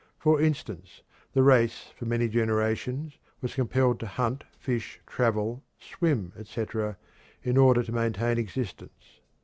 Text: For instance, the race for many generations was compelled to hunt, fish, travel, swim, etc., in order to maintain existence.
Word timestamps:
For 0.17 0.41
instance, 0.41 1.03
the 1.33 1.43
race 1.43 1.93
for 1.95 2.05
many 2.05 2.27
generations 2.27 3.19
was 3.39 3.53
compelled 3.53 3.99
to 3.99 4.07
hunt, 4.07 4.43
fish, 4.57 4.99
travel, 5.05 5.63
swim, 5.79 6.33
etc., 6.35 6.97
in 7.43 7.55
order 7.55 7.83
to 7.83 7.91
maintain 7.91 8.39
existence. 8.39 9.19